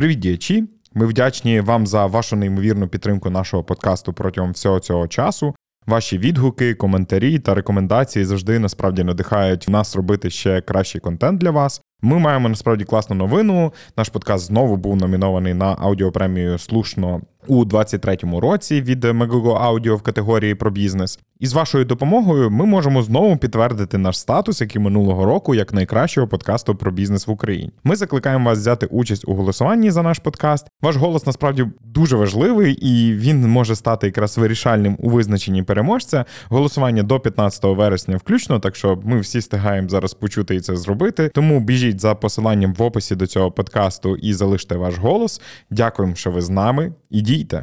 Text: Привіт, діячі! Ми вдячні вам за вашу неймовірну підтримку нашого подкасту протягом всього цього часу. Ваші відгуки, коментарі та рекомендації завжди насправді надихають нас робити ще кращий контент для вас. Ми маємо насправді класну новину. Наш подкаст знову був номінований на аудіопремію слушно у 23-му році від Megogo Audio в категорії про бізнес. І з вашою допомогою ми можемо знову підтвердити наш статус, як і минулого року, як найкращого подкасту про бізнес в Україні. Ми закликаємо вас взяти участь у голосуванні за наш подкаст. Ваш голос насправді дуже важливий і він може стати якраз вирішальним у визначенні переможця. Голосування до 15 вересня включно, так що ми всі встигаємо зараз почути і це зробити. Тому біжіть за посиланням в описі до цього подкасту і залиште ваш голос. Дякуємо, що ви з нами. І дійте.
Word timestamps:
Привіт, 0.00 0.18
діячі! 0.18 0.64
Ми 0.94 1.06
вдячні 1.06 1.60
вам 1.60 1.86
за 1.86 2.06
вашу 2.06 2.36
неймовірну 2.36 2.88
підтримку 2.88 3.30
нашого 3.30 3.64
подкасту 3.64 4.12
протягом 4.12 4.52
всього 4.52 4.80
цього 4.80 5.08
часу. 5.08 5.54
Ваші 5.86 6.18
відгуки, 6.18 6.74
коментарі 6.74 7.38
та 7.38 7.54
рекомендації 7.54 8.24
завжди 8.24 8.58
насправді 8.58 9.04
надихають 9.04 9.68
нас 9.68 9.96
робити 9.96 10.30
ще 10.30 10.60
кращий 10.60 11.00
контент 11.00 11.40
для 11.40 11.50
вас. 11.50 11.82
Ми 12.02 12.18
маємо 12.18 12.48
насправді 12.48 12.84
класну 12.84 13.16
новину. 13.16 13.72
Наш 13.96 14.08
подкаст 14.08 14.46
знову 14.46 14.76
був 14.76 14.96
номінований 14.96 15.54
на 15.54 15.76
аудіопремію 15.78 16.58
слушно 16.58 17.20
у 17.50 17.64
23-му 17.64 18.40
році 18.40 18.82
від 18.82 19.04
Megogo 19.04 19.72
Audio 19.72 19.94
в 19.94 20.02
категорії 20.02 20.54
про 20.54 20.70
бізнес. 20.70 21.18
І 21.40 21.46
з 21.46 21.52
вашою 21.52 21.84
допомогою 21.84 22.50
ми 22.50 22.66
можемо 22.66 23.02
знову 23.02 23.36
підтвердити 23.36 23.98
наш 23.98 24.18
статус, 24.18 24.60
як 24.60 24.76
і 24.76 24.78
минулого 24.78 25.24
року, 25.24 25.54
як 25.54 25.74
найкращого 25.74 26.28
подкасту 26.28 26.74
про 26.74 26.90
бізнес 26.90 27.26
в 27.26 27.30
Україні. 27.30 27.72
Ми 27.84 27.96
закликаємо 27.96 28.50
вас 28.50 28.58
взяти 28.58 28.86
участь 28.86 29.24
у 29.28 29.34
голосуванні 29.34 29.90
за 29.90 30.02
наш 30.02 30.18
подкаст. 30.18 30.66
Ваш 30.82 30.96
голос 30.96 31.26
насправді 31.26 31.66
дуже 31.84 32.16
важливий 32.16 32.72
і 32.72 33.14
він 33.14 33.48
може 33.48 33.76
стати 33.76 34.06
якраз 34.06 34.38
вирішальним 34.38 34.96
у 34.98 35.10
визначенні 35.10 35.62
переможця. 35.62 36.24
Голосування 36.48 37.02
до 37.02 37.20
15 37.20 37.64
вересня 37.64 38.16
включно, 38.16 38.58
так 38.58 38.76
що 38.76 38.98
ми 39.04 39.20
всі 39.20 39.38
встигаємо 39.38 39.88
зараз 39.88 40.14
почути 40.14 40.54
і 40.54 40.60
це 40.60 40.76
зробити. 40.76 41.30
Тому 41.34 41.60
біжіть 41.60 42.00
за 42.00 42.14
посиланням 42.14 42.74
в 42.74 42.82
описі 42.82 43.16
до 43.16 43.26
цього 43.26 43.50
подкасту 43.50 44.16
і 44.16 44.32
залиште 44.32 44.76
ваш 44.76 44.98
голос. 44.98 45.40
Дякуємо, 45.70 46.14
що 46.14 46.30
ви 46.30 46.40
з 46.40 46.50
нами. 46.50 46.92
І 47.10 47.20
дійте. 47.40 47.58